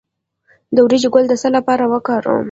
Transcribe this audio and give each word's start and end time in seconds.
د 0.75 0.77
وریجو 0.85 1.09
ګل 1.13 1.25
د 1.29 1.33
څه 1.41 1.47
لپاره 1.57 1.83
وکاروم؟ 1.93 2.39